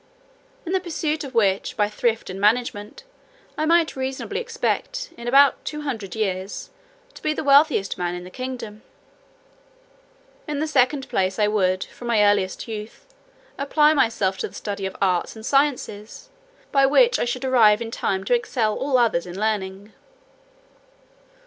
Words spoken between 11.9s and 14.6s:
my earliest youth, apply myself to the